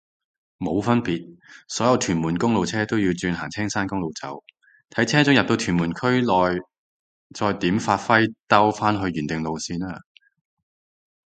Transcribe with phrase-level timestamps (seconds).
[0.57, 4.43] 冇分別，所有屯門公路車都要轉行青山公路走，
[4.89, 6.59] 睇車長入到屯門區內
[7.35, 9.77] 再點發揮兜返去原定路線